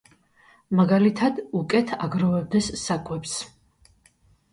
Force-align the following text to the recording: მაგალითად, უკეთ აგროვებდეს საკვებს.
მაგალითად, 0.77 1.41
უკეთ 1.59 1.93
აგროვებდეს 2.05 2.71
საკვებს. 2.85 3.37